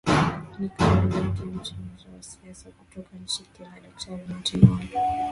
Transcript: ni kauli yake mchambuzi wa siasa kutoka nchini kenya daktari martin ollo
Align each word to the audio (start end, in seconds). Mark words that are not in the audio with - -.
ni 0.59 0.69
kauli 0.69 1.15
yake 1.15 1.41
mchambuzi 1.43 2.05
wa 2.17 2.23
siasa 2.23 2.69
kutoka 2.71 3.09
nchini 3.23 3.47
kenya 3.53 3.69
daktari 3.79 4.21
martin 4.27 4.63
ollo 4.69 4.81